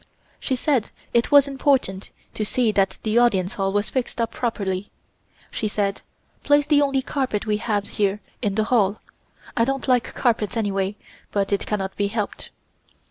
[0.39, 4.89] She said it was important to see that the Audience Hall was fixed up properly.
[5.51, 6.01] She said:
[6.43, 8.99] "Place the only carpet we have here in the hall.
[9.55, 10.95] I don't like carpets anyway,
[11.31, 12.49] but it cannot be helped."